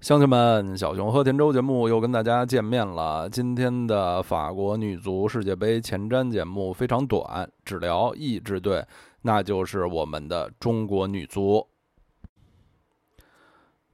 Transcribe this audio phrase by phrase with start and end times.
[0.00, 3.28] 乡亲们，小熊和田周节目又跟大家见面了。
[3.28, 8.86] 今天的法国女足世界杯前瞻节目非常短，只聊一支队，
[9.22, 11.66] 那就是我们的中国女足。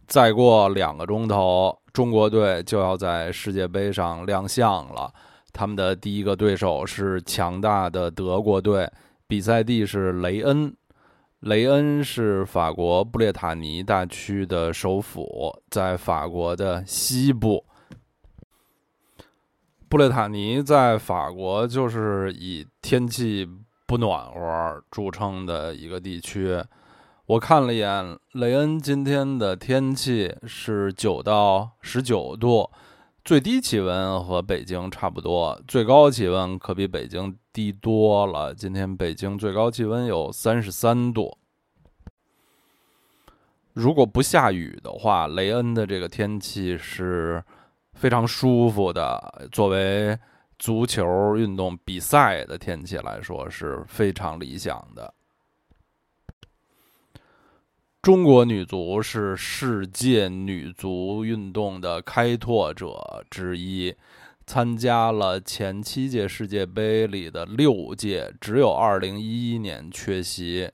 [0.06, 5.10] 再过两个钟头，中国队就要在世界杯上亮相了。
[5.54, 8.86] 他们的第一个对手是强大的德国队，
[9.26, 10.76] 比赛地是雷恩。
[11.44, 17.62] 雷恩是法国布列塔尼大区的首府，在法国的西部。
[19.90, 23.46] 布列塔尼在法国就是以天气
[23.84, 26.58] 不暖和著称的一个地区。
[27.26, 32.70] 我看了一眼雷恩今天的天气是九到十九度，
[33.22, 38.52] 最低气温和北京差不多，最高气温可比北京低多了。
[38.52, 41.38] 今天北京最高气温有三十三度。
[43.72, 47.42] 如果不下雨的话，雷恩的这个天气是
[47.92, 49.48] 非常舒服的。
[49.52, 50.18] 作为
[50.58, 55.14] 足球运动比赛的天气来说，是非常理想的。
[58.02, 63.94] 中国女足是世界女足运动的开拓者之一，
[64.46, 70.70] 参加了前七届世界杯里的六届，只有二零一一年缺席。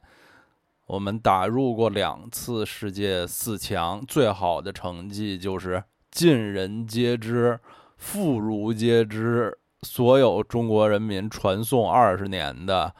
[0.86, 7.60] 我们打入过两次世界四强，最好的成绩就是尽人皆知、
[7.96, 12.92] 妇孺皆知、所有中国人民传颂二十年的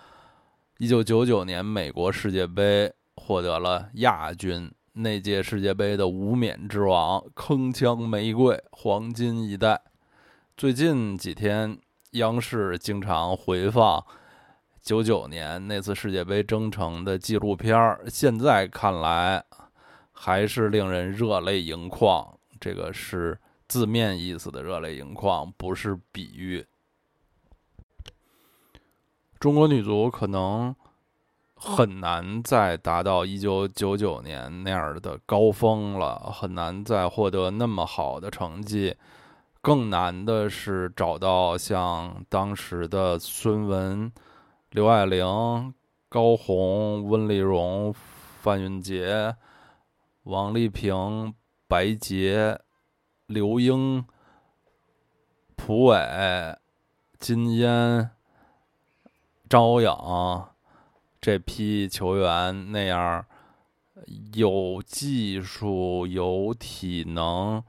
[0.78, 4.70] 1999年美国世界杯获得了亚军。
[4.92, 9.80] 那届世界杯的无冕之王，铿锵玫瑰，黄金一代。
[10.60, 11.78] 最近几天，
[12.10, 14.04] 央视经常回放。
[14.82, 19.42] 九九年那次世界杯征程的纪录片儿，现在看来
[20.12, 22.38] 还是令人热泪盈眶。
[22.60, 26.66] 这个是字面意思的热泪盈眶，不是比喻。
[29.38, 30.76] 中国女足可能
[31.54, 38.94] 很难再达到一九九九年那样的高峰了，很难再获得那么好的成绩。
[39.60, 44.12] 更难的是找到像当时的孙雯。
[44.70, 45.74] 刘爱玲、
[46.08, 47.92] 高红、温丽蓉、
[48.40, 49.34] 范云杰、
[50.22, 51.34] 王丽萍、
[51.66, 52.60] 白洁、
[53.26, 54.04] 刘英、
[55.56, 55.98] 蒲伟、
[57.18, 58.10] 金嫣、
[59.48, 60.54] 张欧阳
[61.20, 63.26] 这批球员那样
[64.34, 67.60] 有技术、有体能、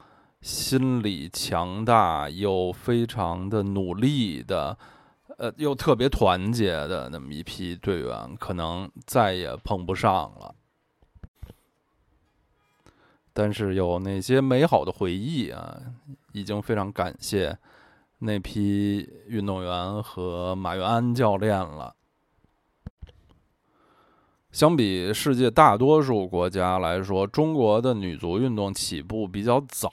[0.42, 4.78] 心理强大又非常的努力的。
[5.38, 10.54] 呃，又特别团结的那么一批队员，可能再也碰不上了。
[13.34, 15.82] 但是有那些美好的回忆啊，
[16.34, 17.58] 已经非常感谢
[18.20, 21.96] 那批运动员和马云安教练了。
[24.52, 29.90] 相比世界大多数国家来说，中国的女足运动起步比较早，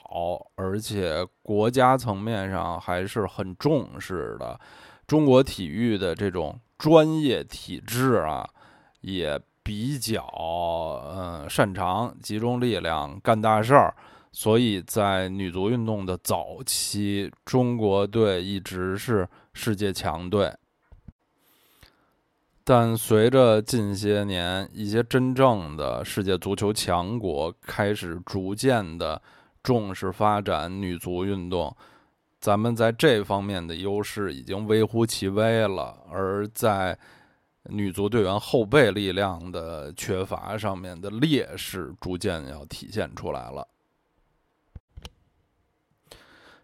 [0.55, 4.59] 而且国家层面上还是很重视的。
[5.07, 8.47] 中国体育的这种专业体制啊，
[8.99, 10.21] 也比较
[11.15, 13.95] 嗯擅长集中力量干大事儿，
[14.33, 20.53] 所以在女足运动的早期，中国队一直是世界强队。
[22.69, 29.19] 但随着近些年一些真正的世界足球强国开始逐渐的
[29.63, 31.75] 重视发展女足运动。
[32.39, 36.95] 咱们在这方面的优势已经微乎其微了，而在
[37.71, 43.67] 女足队员后备力量的缺乏上面的劣势逐渐要体现出来了。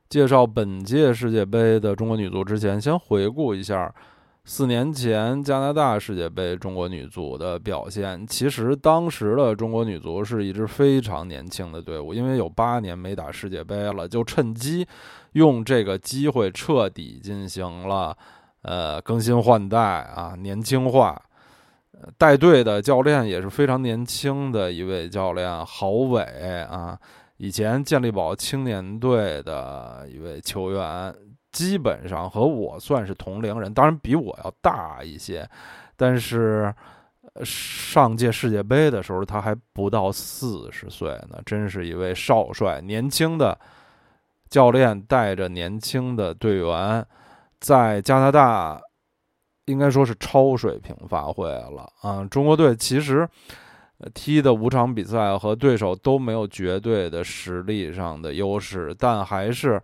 [0.07, 3.91] 介绍本届世界杯的中国女足之前，先回顾一下。
[4.47, 14.87] 四年前加拿大世界杯中国女足的表现，其实当时的中国女足是一支非常年轻的队伍，因为有八年没打世界杯了，就趁机
[15.31, 18.15] 用这个机会彻底进行了
[18.61, 21.19] 呃更新换代啊，年轻化。
[22.15, 26.21] 带队的教练也是非常年轻的一位教练郝伟
[26.69, 26.95] 啊，
[27.37, 31.15] 以前健力宝青年队的一位球员。
[31.55, 35.49] 基本上和我算是同龄人，当然比我要大一些，
[35.95, 36.75] 但是
[37.45, 42.81] 上届世界杯的时候他还不到四十岁呢，真是一位少帅。
[42.81, 43.57] 年轻的
[44.49, 47.05] 教练带着年轻的队员，
[47.61, 48.81] 在加拿大
[49.63, 52.25] 应该说是超水平发挥了啊！
[52.29, 53.27] 中国队其实
[54.13, 59.81] 踢的五场比赛和对手都没有绝对的实力上的优势，但还是，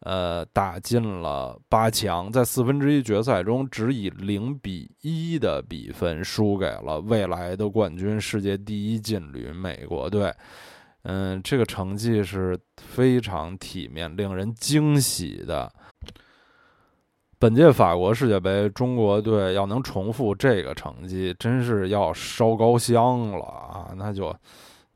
[0.00, 10.32] 呃，打进了八强，在四分之一决赛中只以零比一的比分输给了未来的冠军、世界第一劲旅美国队。
[11.02, 15.70] 嗯，这个成绩是非常体面、令人惊喜的。
[17.38, 23.92] 本届法国世界杯，中国队要能重复这个成绩，真是要烧高香了啊！
[23.96, 24.34] 那就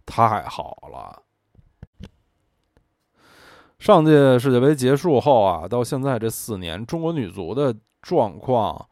[0.04, 1.23] 太好了。
[3.84, 8.88] 上届世界杯结束后啊，到现在这四年，中国女足的状况，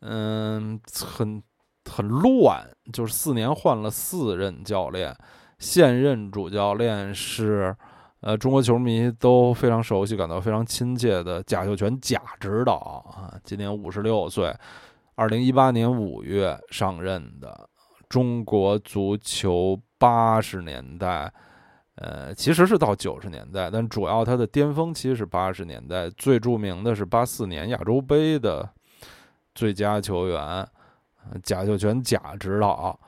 [0.00, 1.40] 嗯，很
[1.88, 5.16] 很乱，就是四年换了四任教练，
[5.60, 7.72] 现任主教练是。
[8.22, 12.74] 呃，中国球迷都非常熟悉、感到非常亲切的贾秀全贾指导
[13.16, 14.52] 啊，今年五十六岁，
[15.14, 17.68] 二零一八年五月上任的
[18.08, 21.32] 中国足球八十年代，
[21.96, 28.68] 呃，其实是到九十年代，但主要它的巅峰期是八十年代，最著名的是八四年亚洲杯的
[29.54, 30.66] 最佳球员
[31.42, 32.98] 贾秀全贾指导。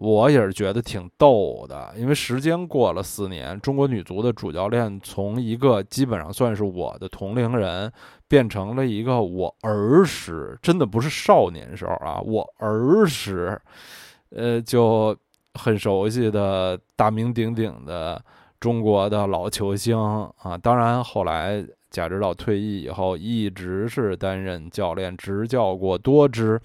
[0.00, 7.92] 我也是觉得挺逗的，因为时间过了四年，中国女足的主教练从一个基本上算是我的同龄人，
[8.28, 13.60] 变成了一个我儿时真的不是少年时候啊，我儿时，
[14.30, 15.16] 呃，就
[15.58, 18.24] 很熟悉的大名鼎鼎的
[18.60, 19.98] 中国的老球星
[20.38, 20.56] 啊。
[20.56, 26.60] 当然，后来贾指导退役以后，一直是担任教练，执教过多支。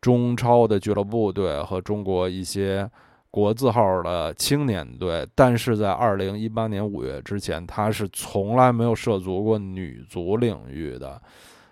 [0.00, 2.90] 中超的俱乐部队和中国一些
[3.30, 11.22] 国字号的青年队，但是在二零一八年五月之前，他是从来没有涉足过女足领域的。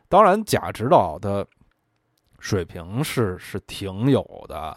[0.09, 1.45] 当然，贾指导的
[2.39, 4.77] 水平是是挺有的，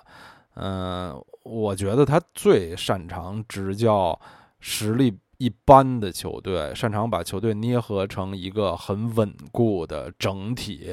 [0.55, 4.19] 嗯，我觉得他最擅长执教
[4.59, 10.89] 实力一般的球队，擅长把球队捏合成一个很稳固的整体，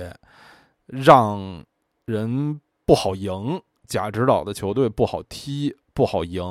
[0.87, 1.65] 让。
[2.07, 6.43] 人不好赢，贾指导的球队不好踢，不好赢。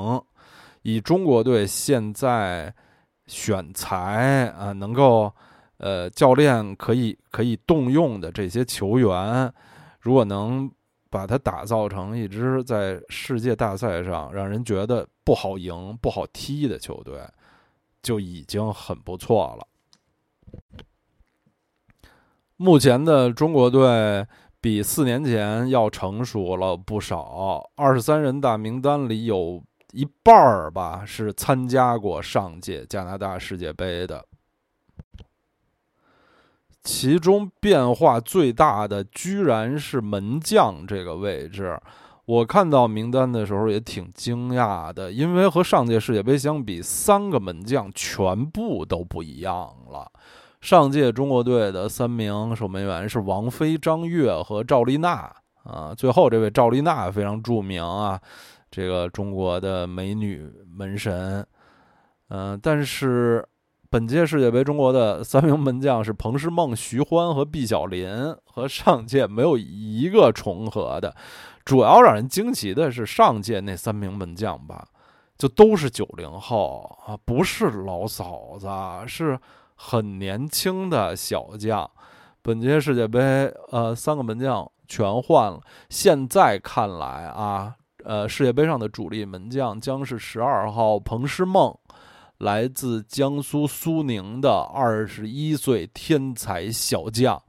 [0.83, 2.73] 以中国队现在
[3.27, 5.29] 选材啊，能够
[5.79, 9.51] 呃教练可以可以动用的这些球员，
[9.99, 10.71] 如果能
[11.09, 17.19] 把它打造成一支在世界大赛上让人觉得不好赢、不好踢的球队，
[18.01, 19.67] 就已经很不错了。
[22.57, 24.27] 目前的中国队。
[24.61, 27.71] 比四年前要成熟了不少。
[27.75, 29.63] 二十三人大名单里有
[29.93, 34.25] 一半儿吧是参加过上届加拿大世界杯的，
[36.91, 41.79] 其中变化最大的居然是门将这个位置。
[42.25, 50.11] 我看到名单的时候也挺惊讶的，因为和上届世界杯相比，三个门将全部都不一样了。
[50.61, 55.31] 上届中国队的三名守门员是王菲、张悦和赵丽娜
[55.63, 55.93] 啊。
[55.95, 58.19] 最后这位赵丽娜非常著名啊，
[58.71, 61.45] 这个中国的美女门神。
[62.29, 63.47] 嗯，但是
[63.91, 71.15] 本届世界杯中国的三名门将是彭诗梦、徐欢和毕晓林，和上届没有一个重合的。
[71.65, 74.85] 主要让人惊奇的是上届那三名门将吧，
[75.37, 78.67] 就都是九零后啊，不是老嫂子，
[79.07, 79.39] 是。
[79.81, 81.89] 很年轻的小将，
[82.41, 85.61] 本届世界杯，呃，三个门将全换了。
[85.87, 87.73] 现在看来啊，
[88.03, 91.73] 呃，世界杯上的主力门将将是十二号彭诗梦，
[92.39, 97.41] 来自江苏苏宁的二十一岁天才小将。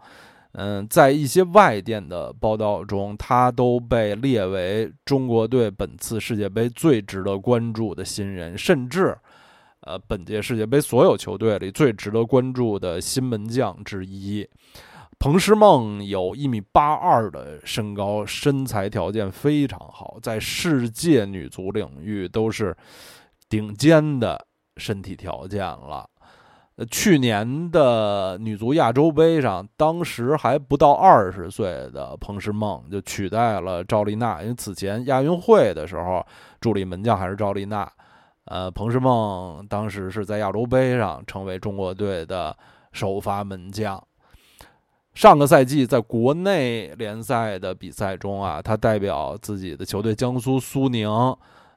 [0.53, 9.17] 嗯，在一些外电的报道中，他都被列为中国队本次世界杯最值得关注的新人，甚至。
[9.83, 14.47] 呃，本届世界杯所有球队里最值得关注的新门将之一，
[15.19, 22.77] 彭诗梦有一米八二的身高，身材条件非常好，在世界女足领域都是
[23.49, 26.09] 顶尖的身体条件了。
[26.91, 36.25] 去年的女足亚洲杯上，当时还不到二十岁的彭诗梦就取代了赵丽娜，因为此前亚运会的时候，
[36.59, 37.87] 助理门将还是赵丽娜。
[38.47, 42.57] 呃，彭诗梦当时是在亚洲杯上成为中国队的
[42.93, 44.03] 首发门将。
[45.12, 51.09] 上个赛季在国内联赛的比赛中啊，他代表自己的球队江苏苏宁，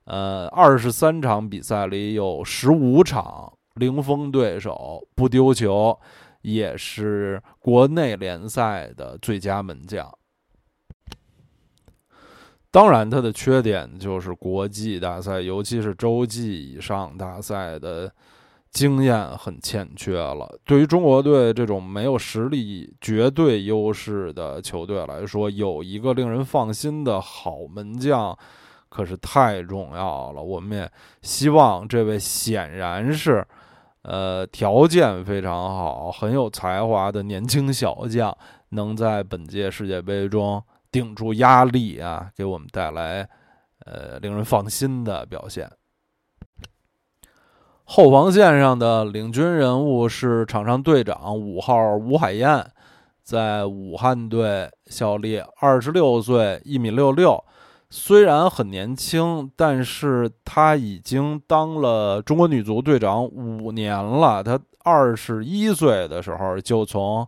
[0.05, 5.97] 呃，二十三场比赛里有十五场零封对手，不丢球，
[6.41, 10.11] 也是国内联赛的最佳门将。
[12.69, 18.11] 当然，他的缺点就是国际大赛，尤其是洲际以上大赛的
[18.71, 20.59] 经验很欠缺了。
[20.65, 28.35] 对于中国队这种没有实力绝对优势的球队来说，有一个令人放心的好门将
[28.93, 30.43] 可是太重要了。
[30.43, 30.91] 我们也
[31.23, 33.43] 希望这位显然是
[34.03, 38.37] 呃条件非常好、很有才华的年轻小将，
[38.69, 40.63] 能在本届世界杯中。
[40.91, 43.27] 顶住压力啊，给我们带来
[43.83, 45.67] 呃令人放心的表现。
[47.83, 52.63] 后防线上的领军人物是场上队长五号吴海燕，
[53.23, 57.43] 在武汉队效力，二十六岁，一米六六。
[57.95, 64.43] 虽然很年轻，但是他已经当了中国女足队长五年了。
[64.43, 67.27] 他二十一岁的时候就从。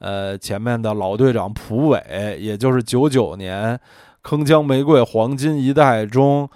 [0.00, 3.78] 呃，前面的老队长蒲伟，也就是九九年
[4.22, 6.46] 铿锵玫瑰黄金一代中，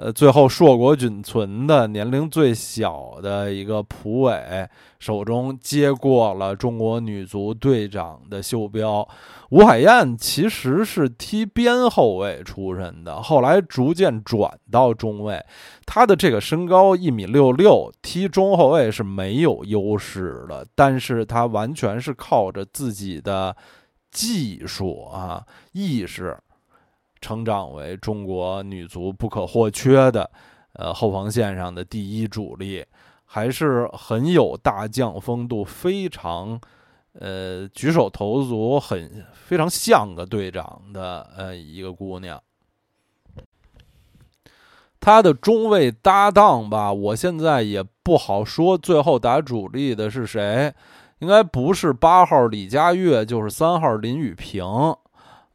[0.00, 4.68] 呃，最后硕果仅存的年龄最小的一个蒲伟。
[5.00, 9.06] 手中接过了中国女足队长的袖标。
[9.50, 15.44] 吴海燕其实是踢边后卫出身的，后来逐渐转到中卫。
[15.84, 23.56] 她的这个身高一米六六，踢中后卫是没有优势的，但是她完全是靠着自己的
[24.10, 26.36] 技术啊意识，
[27.20, 30.30] 成长为中国女足不可或缺的
[30.72, 32.84] 呃后防线上的第一主力。
[33.30, 36.58] 还是很有大将风度，非常，
[37.12, 42.42] 呃，举手投足很非常像个队长的呃一个姑娘。
[44.98, 50.72] 他的中卫搭档吧，我现在也不好说，最后打主力的是谁？
[51.18, 54.64] 应该不是八号李佳悦，就是三号林雨萍。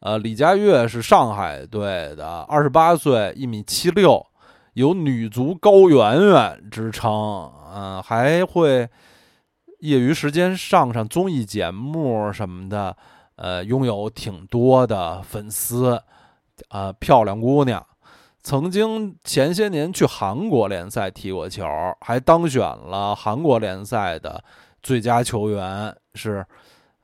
[0.04, 4.24] 呃，李佳悦是上海队的，二十八岁，一米七六。
[4.74, 7.10] 有女足高圆圆之称，
[7.74, 8.86] 嗯，还会
[9.78, 12.94] 业余时间上上综艺节目什么的，
[13.36, 15.98] 呃，拥有挺多的粉丝，
[16.68, 17.82] 啊，漂亮姑娘，
[18.42, 21.64] 曾经前些年去韩国联赛踢过球，
[22.02, 24.44] 还当选了韩国联赛的
[24.82, 26.44] 最佳球员，是。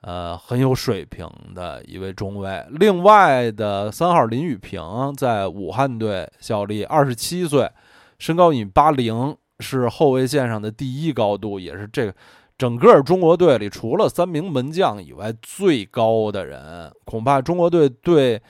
[0.03, 2.65] 呃，很有水平的一位中卫。
[2.71, 4.83] 另外的三号林雨平
[5.17, 7.71] 在武汉队效力，二十七岁，
[8.19, 12.15] 身高一米八零，是后卫线上的第一高度，也是这个
[12.57, 16.91] 整个中国队里除了三名门将以外最高的人。
[17.05, 18.41] 恐怕中国队对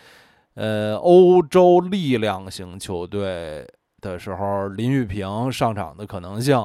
[0.54, 3.66] 呃欧洲力量型球队
[4.00, 6.64] 的时候，林雨平上场的可能性。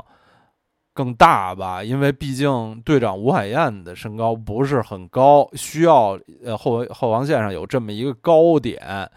[0.95, 9.11] 更大吧，因为毕竟队长吴海燕的身高不是很高，需要呃后后防线上有这么一个高点。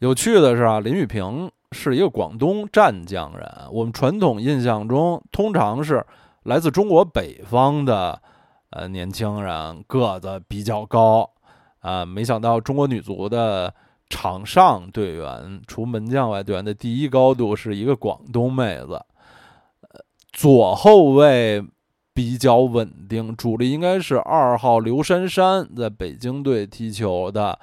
[0.00, 3.50] 有趣的是啊，林雨平是一个广东湛江人。
[3.72, 6.04] 我们传统印象中，通常是
[6.42, 8.20] 来自中国北方的
[8.70, 11.30] 呃年轻人个子比较高
[11.80, 13.74] 啊，没想到中国女足的。
[14.10, 19.04] 场上队员除门将外，队员的第一高度是一个广东妹子。
[20.32, 21.64] 左后卫
[22.14, 27.58] 比较稳定，主力应该是二号刘珊珊，在北京队踢球的，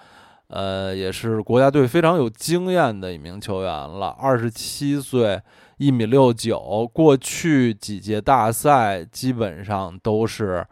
[0.48, 4.08] 呃，也是国家队非常有经验的一名球员了。
[4.20, 5.42] 二十七岁，
[5.78, 10.66] 一米六九，过去几届大赛基本上都是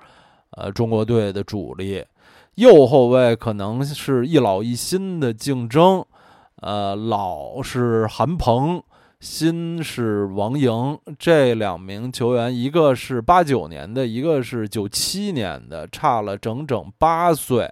[0.52, 2.04] 呃中国队的主力。
[2.56, 6.06] 右后卫可能是一老一新的竞争，
[6.58, 8.84] 呃，老是韩鹏，
[9.20, 17.68] 新是王莹，这两名球员，一个是八九年的，一个是九七年的，差了整整八岁。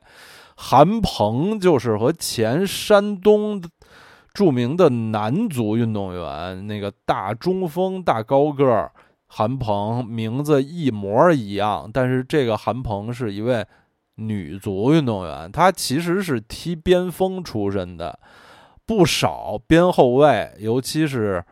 [0.56, 3.62] 韩鹏就是和前山东
[4.34, 8.92] 著名的男足运动员，那个大中锋、大高个儿
[9.28, 13.64] 韩鹏，名字一模一样，但是这个韩鹏是一位。
[14.28, 18.20] 女足运动员，她其实是踢边锋出身的，
[18.86, 21.44] 不少边后卫，尤其是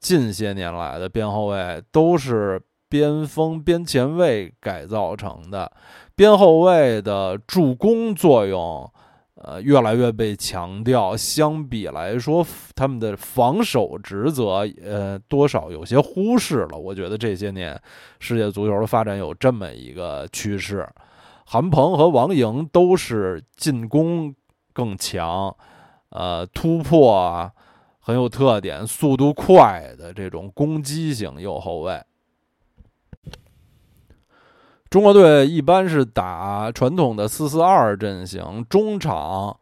[0.00, 5.70] 近些年来的边后卫，都是边锋、边前卫改造成的。
[6.16, 8.88] 边后卫的助攻作用，
[9.34, 11.16] 呃，越来越被强调。
[11.16, 16.78] 相比来说，他们的防守职责，呃，多少有些忽视了。
[16.78, 17.76] 我觉得这些年
[18.20, 20.88] 世界足球的发展有这么一个趋势。
[21.46, 24.34] 韩鹏和王莹都是进攻
[24.72, 25.54] 更强，
[26.08, 27.52] 呃，突破啊
[28.00, 32.02] 很有特点，速度快的这种攻击型右后卫。
[34.90, 39.58] 中国队一般是打传统的四四二阵型，中场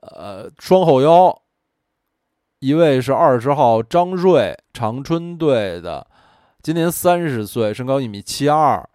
[0.00, 1.42] 呃，双后腰，
[2.58, 6.06] 一位是二十号张睿，长春队的，
[6.62, 8.88] 今年三十岁，身高一米七二。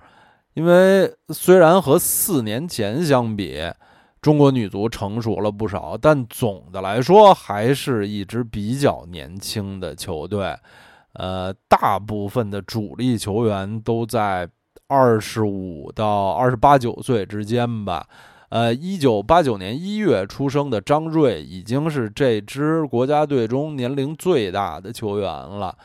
[0.58, 3.62] 因为虽然和四年前相比，
[4.20, 10.56] 中国女足成熟了不少，但总的来说还是一支比较年轻的球队。
[11.14, 14.50] 呃，大部分的主力球员都在
[14.88, 18.08] 二十五到二十八九岁之间吧。
[18.50, 25.78] 呃，一九八九年一月出生的张睿已经是这支国家队中年龄最大的球员了。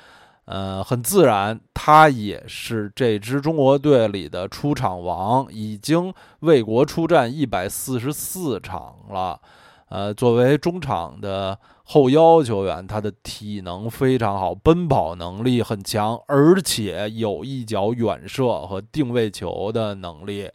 [0.45, 9.41] 呃，很自然，他也是这支中国队里的出场王，已经为国出战一百四十四场了。
[9.89, 20.51] 呃，作为中场的后腰球员，他的体能非常好，奔跑能力很强，而且有一脚远射和定位球的能力。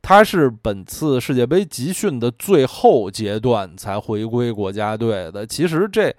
[0.00, 5.44] 他是本次世界杯集训的最后阶段才回归国家队的。
[5.44, 6.14] 其实这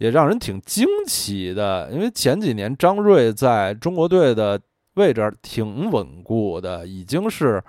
[0.00, 4.60] 也让人挺惊奇的，因为前几年张睿在中国队的
[4.94, 7.62] 位置挺稳固的，已经是。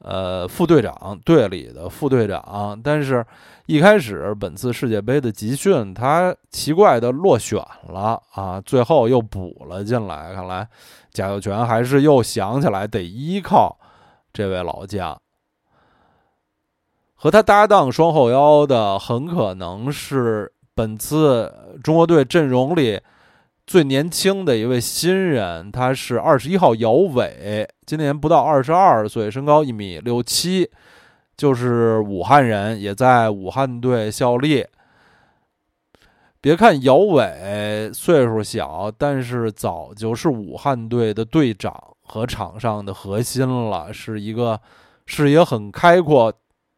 [0.00, 3.26] 呃，副队长队里的副队长，但是
[3.66, 7.58] 一开始本次世界杯的集训，他奇怪的落选
[7.88, 10.32] 了啊，最后又补了进来。
[10.36, 10.68] 看来
[11.12, 13.76] 贾秀全还是又想起来得依靠
[14.32, 15.20] 这位老将，
[17.16, 23.00] 和他搭档双后腰的，很可能是本次中国队阵容里。
[23.66, 30.70] 最年轻的一位新人，他是二十一号姚伟，今年不到二十二岁，身高一米六七，
[31.36, 34.64] 就是武汉人，也在武汉队效力。
[36.40, 44.58] 别看姚伟岁数小，但是早就是武汉队的队长和场上的核心了，是一个
[45.04, 46.32] 视野很开阔、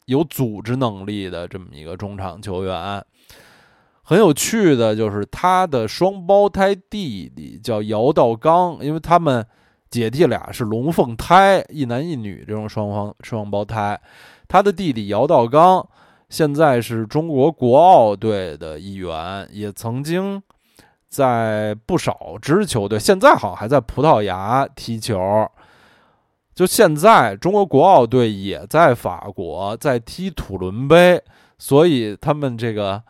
[0.06, 3.04] 有组织能力的这么一个中场球员。
[4.10, 9.46] 很有趣的就是他的双胞胎弟弟叫姚道刚，因为他们
[9.88, 13.96] 姐弟俩是龙凤胎，一男一女这种双方双胞胎。
[14.48, 15.88] 他的弟弟姚道刚
[16.28, 20.42] 现在是中国国奥队的一员，也曾经
[21.06, 25.48] 在不少支球队，现在好像还在葡萄牙踢球。
[26.52, 31.22] 就现在，中国国奥队也在法国在踢土伦杯，
[31.58, 33.00] 所以他们这个。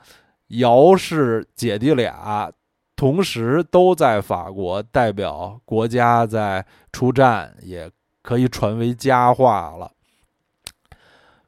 [0.51, 2.51] 姚氏姐弟俩
[2.97, 7.91] 同时都在法国代表国家在出战，也
[8.23, 9.91] 可以传为佳话了。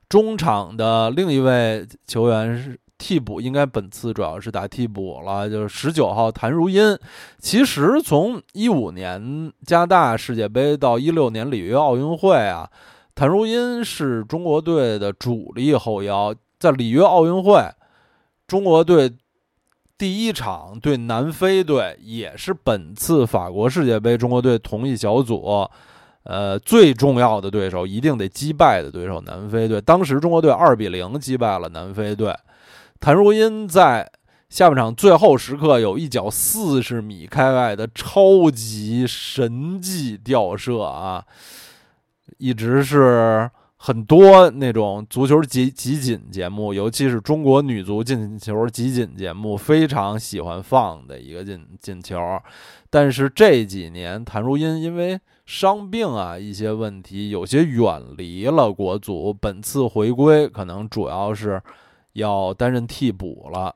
[0.09, 6.97] 中场的另一位球员是替补，应该本次主要是打替补了，就是十九号谭如茵。
[7.38, 12.71] 其实从一五年加拿大世界杯到一六年里约奥运会啊，
[13.15, 17.61] 谭如茵是中国队的主力后腰，在里约奥运会。
[18.53, 19.11] 中国队
[19.97, 25.67] 第一场对南非队，也是本次法国世界杯中国队同一小组，
[26.25, 29.81] 呃，最重要的对手，一定得击败的对手——南非队。
[29.81, 32.37] 当时中国队二比零击败了南非队。
[33.01, 34.07] 谭如茵在
[34.51, 41.25] 下半场最后时刻有一脚四十米开外的超级神迹吊射啊，
[42.37, 43.51] 一直是。
[43.85, 52.16] 很多那种足球集集锦节目，尤其是中国女足进球集锦节目，非常喜欢放的一个进进球。
[52.88, 59.35] 但是这几年，谭如茵因为伤病啊一些问题，有些远离了国足。
[59.35, 61.61] 本次回归，可能主要是
[62.12, 63.75] 要担任替补了。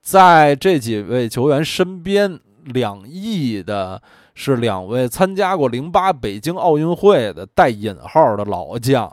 [0.00, 4.00] 在这几位球员身边，两翼的。
[4.40, 9.12] 是两位参加过零八北京奥运会的带引号的老将，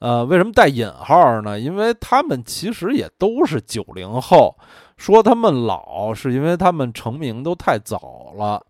[0.00, 1.56] 呃，为什么带引号呢？
[1.56, 4.58] 因为他们其实也都是九零后，
[4.96, 8.60] 说他们老是因为他们成名都太早了。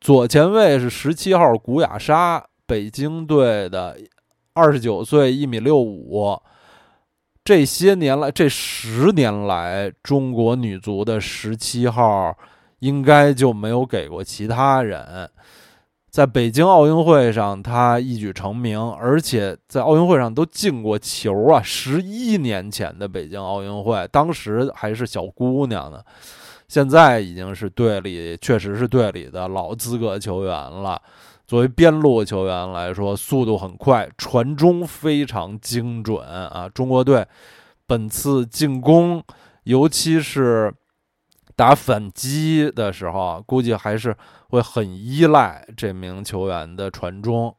[0.00, 3.96] 左前卫是十七号古雅莎，北京队的，
[4.54, 6.36] 二十九岁，一米六五。
[7.44, 12.36] 这些年来，这十年来，中国女足的十七号。
[12.84, 15.30] 应该就没有给过其他人，
[16.10, 21.62] 在北京奥运会上他一举成名，而且在奥运会上都进过球啊！
[21.62, 25.98] 十一年前的北京奥运会，当时还是小姑娘呢，
[26.68, 31.00] 现在已经是队里确实是队里的老资格球员了。
[31.46, 36.68] 作为边路球员来说，速度很快，传中非常精准啊！
[36.68, 37.26] 中国队
[37.86, 39.24] 本次进攻，
[39.62, 40.70] 尤其是。
[41.56, 44.16] 打反击的时候，估计还是
[44.48, 47.54] 会很依赖这名球员的传中。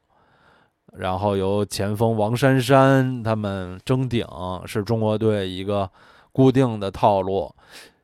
[0.97, 4.25] 然后由前锋王珊珊他们争顶，
[4.65, 5.89] 是中国队一个
[6.31, 7.53] 固定的套路。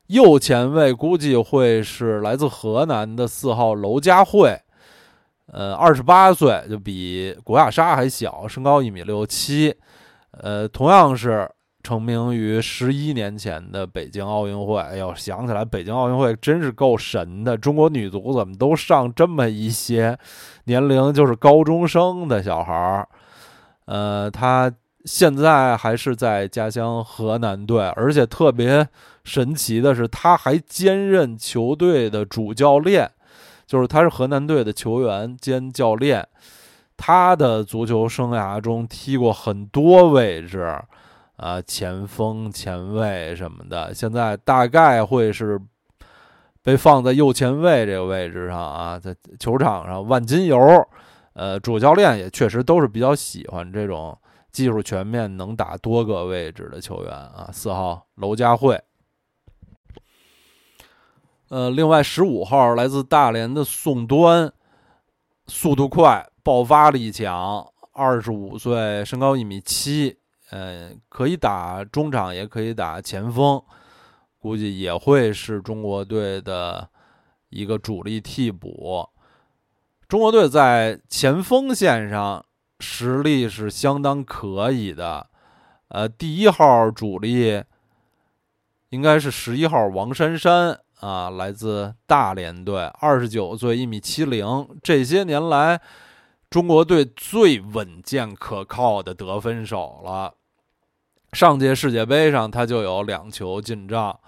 [0.08, 4.58] 右前卫估计会是来自河南的四号娄佳慧，
[5.46, 9.74] 呃，二十八岁，就比古雅莎还小，身高一米六七，
[10.30, 11.50] 呃，同样是。
[11.82, 14.80] 成名于十一年前的北京奥运会。
[14.80, 17.56] 哎呦，想起来北京奥运会真是够神的。
[17.56, 20.16] 中国女足怎么都上这么一些
[20.64, 23.08] 年龄就是高中生的小孩儿？
[23.86, 24.72] 呃，他
[25.04, 28.86] 现在还是在家乡河南队，而且特别
[29.24, 33.10] 神奇的是，他还兼任球队的主教练，
[33.66, 36.26] 就是他是河南队的球员兼教练。
[36.96, 40.80] 他的足球生涯中踢过很多位置。
[41.42, 45.60] 啊，前锋、前卫什么的，现在大概会是
[46.62, 50.56] 被放在右前卫这个位置上啊，在球场上万金油。
[51.32, 54.16] 呃，主教练也确实都是比较喜欢这种
[54.52, 57.50] 技术全面、能打多个位置的球员啊。
[57.52, 58.80] 四号娄佳慧，
[61.48, 64.52] 呃，另外十五号来自大连的宋端，
[65.48, 70.21] 速度快，爆发力强，二十五岁，身高一米七。
[70.52, 73.62] 嗯，可以打中场，也可以打前锋，
[74.38, 76.86] 估计也会是中国队的
[77.48, 79.08] 一个主力替补。
[80.06, 82.44] 中国队在前锋线上
[82.80, 85.26] 实力是相当可以的。
[85.88, 87.64] 呃，第一号主力
[88.90, 94.68] 应该是十一号王珊珊啊，来自大连队，二十九岁，一米七零。
[94.82, 95.80] 这些年来，
[96.50, 100.34] 中国队最稳健可靠的得分手了。
[101.32, 104.20] 上届世界杯上，他就有两球进账，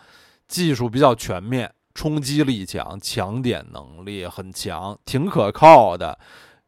[0.49, 6.19] 技术比较全面，冲击力强，抢点能力很强，挺可靠的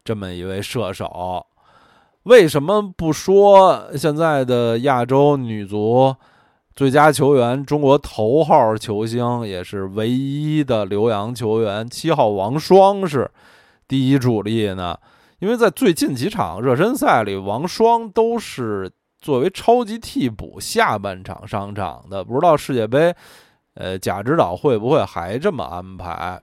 [0.05, 1.47] 这么一位射手。
[2.25, 6.15] 为什么不说现在的亚洲女足
[6.75, 13.31] 最佳球员、中国头号球星，也是唯一的留洋球员七号王霜是
[13.89, 14.99] 第一主力呢？
[15.39, 18.93] 因为在最近几场热身赛里，王霜都是。
[19.27, 23.13] 作为超级替补，下半场上场的，不知道世界杯，
[23.75, 26.41] 呃，贾指导会不会还这么安排？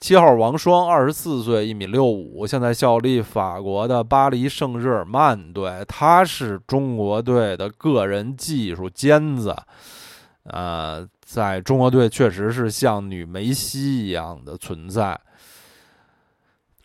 [0.00, 9.54] 七号王霜，二十四岁，一米六五，现在效力法国的巴黎圣日耳曼队，他是中国队的个人技术尖子，
[10.44, 15.20] 呃，在中国队确实是像女梅西一样的存在。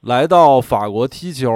[0.02, 1.50] 来到法国踢球，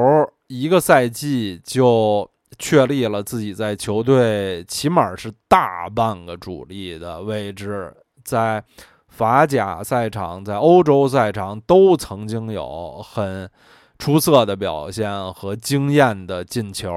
[0.47, 2.31] 一个赛季就。
[2.57, 8.63] 确立了自己在球队起码是大半个主力的位置，在
[9.07, 13.49] 法甲赛场、在欧洲赛场都曾经有很
[13.97, 16.91] 出色的表现和惊艳的进球。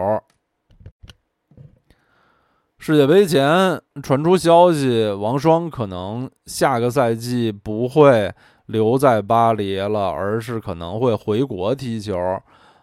[2.79, 8.33] 世界杯前传出消息，王霜可能下个赛季不会
[8.66, 12.16] 留在巴黎了，而是可能会回国踢球。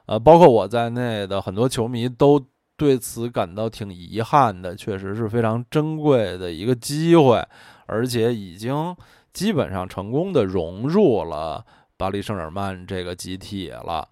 [0.07, 2.45] 呃，包括我在内的很多球迷都。
[2.77, 7.41] 对此感到挺遗憾的，确实是非常珍贵的一个机会，
[7.85, 8.95] 而且已经
[9.31, 11.63] 基本上成功的融入了
[11.95, 14.07] 巴黎圣日耳曼这个集体了。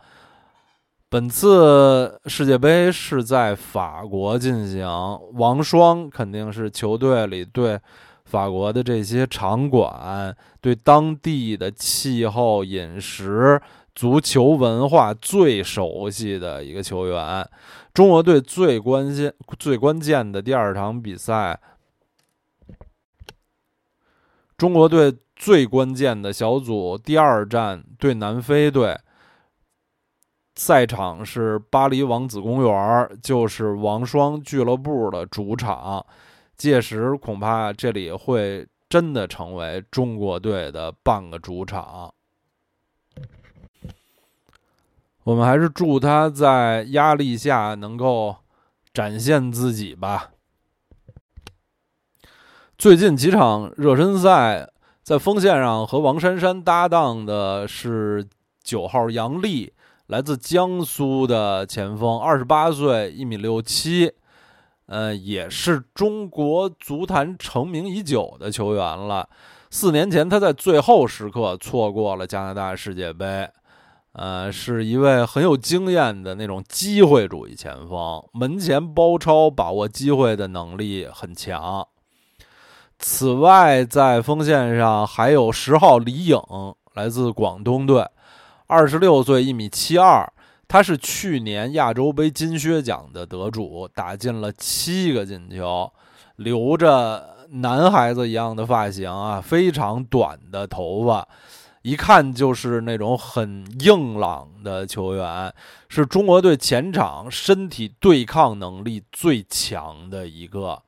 [1.10, 4.88] 本次世界杯是在法国进行，
[5.34, 7.80] 王霜肯定是球队里对
[8.26, 13.62] 法国的这些场馆、对当地的气候、饮食。
[13.96, 17.48] 足球文化最熟悉的一个球员，
[17.94, 21.60] 中国队最关键、最关键的第二场比赛，
[24.58, 29.00] 中国队最关键的小组第二战对南非队，
[30.56, 36.06] 赛场是巴黎王子公园，就是王霜俱乐部的主场。
[36.56, 42.14] 届时恐怕这里会真的成为中国队的半个主场。
[45.24, 48.36] 我们还是祝他在压力下能够
[48.94, 50.32] 展现自己吧。
[52.78, 54.70] 最近几场热身赛，
[55.02, 58.28] 在锋线上和王珊珊搭档的是
[58.62, 59.72] 九号杨丽，
[60.08, 64.12] 来自江苏的前锋，二十八岁，一米六七，
[64.88, 69.30] 呃，也是中国足坛成名已久的球员了。
[69.70, 73.50] 四年前，他在最后时刻错过了加拿大世界杯。
[74.14, 81.88] 呃，是一位很有经验的那种机会主义前锋，门前包抄、把握机会的能力很强。
[83.00, 86.40] 此外，在锋线上还有十号李颖，
[86.94, 88.08] 来自广东队，
[88.68, 90.32] 二十六岁，一米七二，
[90.68, 95.92] 他是去年亚洲杯金靴奖的得主，打进了七个进球，
[96.36, 101.28] 留着男孩子一样的发型啊，非常短的头发，
[101.84, 105.54] 一看就是那种很硬朗的球员，
[105.90, 110.82] 是中国队前场身体对抗能力最强的一个，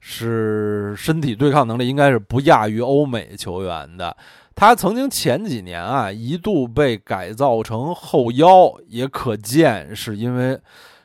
[0.00, 4.16] 是身体对抗能力应该是不亚于欧美球员的。
[4.54, 10.58] 他曾经前几年啊一度被改造成后腰，也可见是因为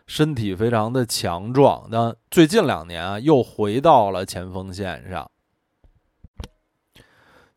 [0.08, 1.86] 身体非常的强壮。
[1.91, 5.30] 但最近两年啊又回到了前锋线上。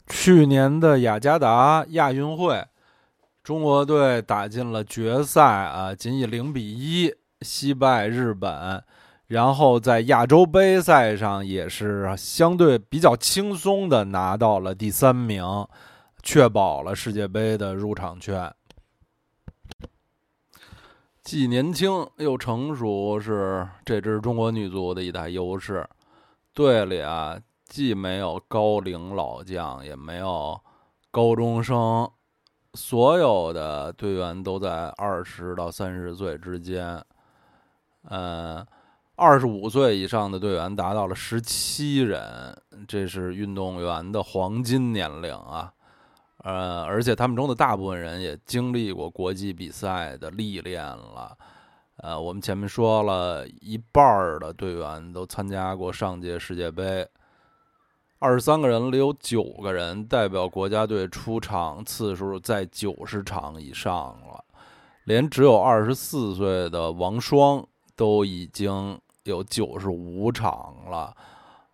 [0.09, 2.65] 去年的雅加达亚运会，
[3.43, 8.83] 中国队打进了决赛啊，仅以零比一惜败日本。
[9.27, 15.43] 然后在亚洲杯赛上也是相对比较轻松的拿到了第三名，
[16.23, 18.53] 确保了世界杯的入场券。
[21.23, 25.89] 既年轻又成熟是这支中国女足的一大优势。
[26.53, 30.61] 队里啊，既没有高龄老将，也没有
[31.11, 32.11] 高中生，
[32.75, 37.05] 所有的队员都在二十到三十岁之间。
[38.11, 38.67] 嗯。
[39.17, 42.21] 二十五岁以上的队员达到了十七人，
[42.89, 45.73] 这是运动员的黄金年龄啊！
[46.39, 51.39] 呃，而且他们中的大部分人也经历过国际比赛的历练了。
[51.99, 57.09] 呃，我们前面说了一半的队员都参加过上届世界杯，
[58.25, 64.43] 二十三个人里有九个人代表国家队出场次数在九十场以上了，
[65.05, 67.63] 连只有二十四岁的王霜
[67.95, 68.99] 都已经。
[69.25, 71.15] 有九十五场了，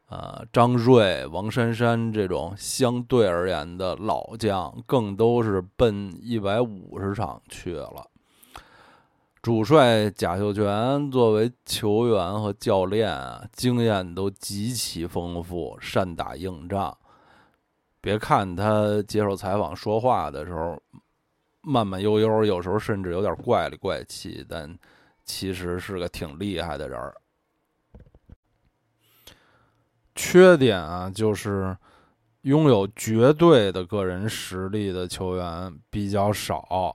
[0.09, 8.10] 呃，张睿、王珊珊这种相对而言的老将，更都是奔一百五十场去了。
[9.43, 16.95] 主帅贾秀全作为球员和教练啊，经验都极其丰富，善打硬仗。
[18.03, 20.79] 别看他接受采访说话的时候
[21.63, 24.79] 慢慢悠悠，有时候甚至有点怪里怪气，但
[25.25, 27.15] 其实是个挺厉害的人儿。
[30.15, 31.75] 缺点啊，就是
[32.43, 36.95] 拥有绝对的个人实力的球员比较少，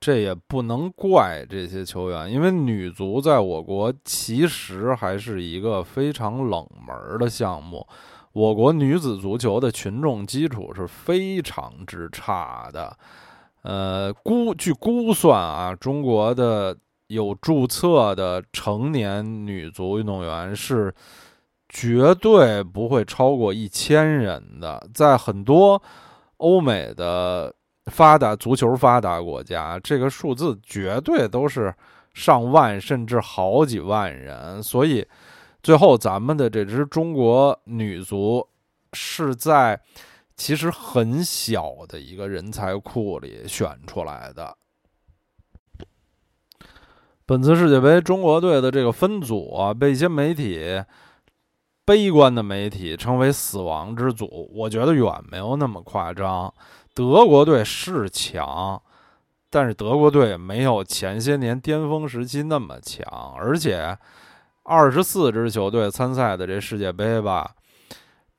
[0.00, 7.86] 这也不能怪这些球员，因为女足在我国其实还是一个非常冷门的项目，
[8.32, 12.96] 我国女子足球的群众基础是非常之差的，
[13.62, 16.76] 呃，估据估算啊，中国的
[17.08, 20.92] 有注册的成年女足运动员是。
[21.72, 25.80] 绝对不会超过一千人的，在很多
[26.38, 27.54] 欧美的
[27.86, 31.74] 发达足球发达国家，这个数字绝对都是
[32.14, 34.62] 上万甚至好几万人。
[34.62, 35.06] 所以，
[35.62, 38.46] 最后咱们的这支中国女足
[38.92, 39.80] 是在
[40.36, 44.56] 其实很小的一个人才库里选出来的。
[47.26, 50.82] 本次世界杯中国队的这个分组啊，被一些媒体。
[51.84, 56.52] 悲观的媒体称为“死亡之组”，我觉得远没有那么夸张。
[56.94, 58.80] 德国队是强，
[59.48, 63.04] 但是德国队没有前些年巅峰时期那么强。
[63.36, 63.96] 而且，
[64.62, 67.54] 二十四支球队参赛的这世界杯吧，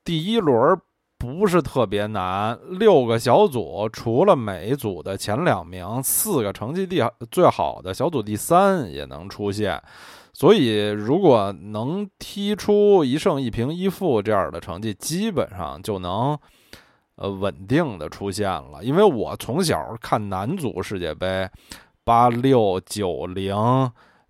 [0.06, 0.80] 第一轮
[1.18, 9.82] 不是特别难，六个小组，除了每组的前两名，四个成绩第最好的小组第三也能出现。
[10.42, 16.36] 所以，如果能踢出一胜一平一负这样的成绩，基本上就能
[17.16, 18.84] 呃稳定的出现了。
[18.84, 21.48] 因为我从小看男足世界杯，
[22.04, 23.56] 八六、九零、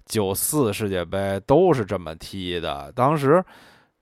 [0.06, 2.92] 九四世界杯都是这么踢的。
[2.94, 3.42] 当时，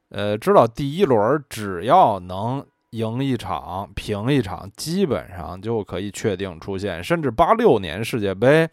[0.10, 7.04] 呃，知道第一轮只要能赢一场、平一场，基本上就可以确定出现。
[7.04, 8.67] 甚至八六年世界杯。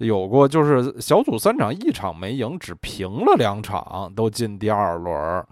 [0.00, 5.46] 有过，就是小组三场一场没赢，只平了两场，都进第二轮。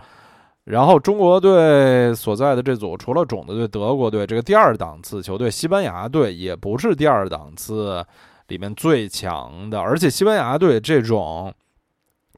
[0.65, 8.05] 然后中国队所在的这组，除了种子队德国队这个第二档次球队，西班牙队也不是第二档次
[8.49, 9.81] 里面最强的。
[9.81, 11.53] 而且西班牙队这种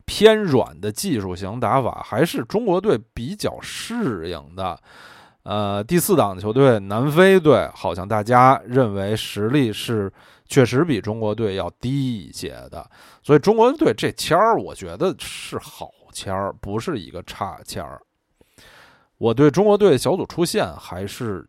[0.04, 4.78] 偏软的技术型打法，还是中国队比较适应的。
[5.42, 10.12] 呃，第四档球队南非队，好像大家认为实力是。
[10.52, 12.90] 确实比中国队要低一些的，
[13.22, 18.02] 所以中国队这签儿，我觉得是好签儿，不是一个差签儿。
[19.18, 21.46] 我对中国队小组出线还是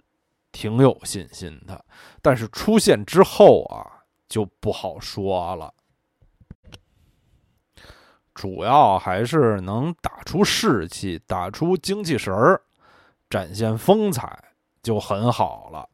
[0.51, 1.83] 挺有信心的，
[2.21, 5.73] 但是出线之后啊，就不好说了。
[8.35, 12.61] 主要还是能打出士气，打出精气神儿，
[13.31, 14.43] 展现风采
[14.83, 15.87] 就很好了。